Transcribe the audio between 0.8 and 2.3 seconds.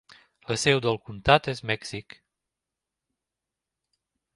del comtat és Mèxic.